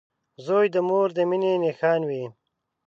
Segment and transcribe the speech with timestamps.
[0.45, 2.23] •زوی د مور د مینې نښان وي.